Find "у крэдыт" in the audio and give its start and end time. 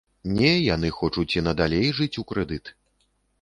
2.23-2.75